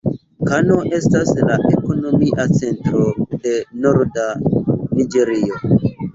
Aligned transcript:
Kano 0.51 0.77
estas 0.99 1.33
la 1.49 1.57
ekonomia 1.73 2.47
centro 2.61 3.05
de 3.45 3.55
norda 3.85 4.27
Niĝerio. 4.41 5.63